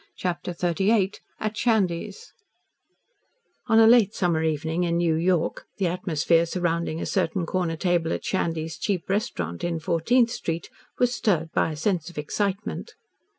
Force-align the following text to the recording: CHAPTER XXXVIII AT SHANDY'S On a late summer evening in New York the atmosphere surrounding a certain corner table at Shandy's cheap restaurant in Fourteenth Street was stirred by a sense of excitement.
CHAPTER 0.17 0.53
XXXVIII 0.53 1.11
AT 1.39 1.55
SHANDY'S 1.55 2.33
On 3.67 3.77
a 3.77 3.85
late 3.85 4.15
summer 4.15 4.41
evening 4.41 4.83
in 4.83 4.97
New 4.97 5.13
York 5.13 5.67
the 5.77 5.85
atmosphere 5.85 6.47
surrounding 6.47 6.99
a 6.99 7.05
certain 7.05 7.45
corner 7.45 7.77
table 7.77 8.11
at 8.11 8.25
Shandy's 8.25 8.79
cheap 8.79 9.07
restaurant 9.07 9.63
in 9.63 9.79
Fourteenth 9.79 10.31
Street 10.31 10.71
was 10.97 11.13
stirred 11.13 11.51
by 11.51 11.71
a 11.71 11.75
sense 11.75 12.09
of 12.09 12.17
excitement. 12.17 12.95